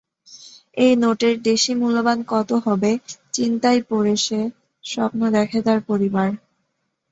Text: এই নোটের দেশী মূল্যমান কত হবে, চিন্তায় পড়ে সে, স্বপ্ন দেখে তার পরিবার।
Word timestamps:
এই 0.77 0.93
নোটের 0.95 1.35
দেশী 1.41 1.73
মূল্যমান 1.73 2.19
কত 2.27 2.49
হবে, 2.65 2.91
চিন্তায় 3.33 3.81
পড়ে 3.89 4.15
সে, 4.17 4.39
স্বপ্ন 4.83 5.21
দেখে 5.35 5.59
তার 5.67 5.79
পরিবার। 5.89 6.29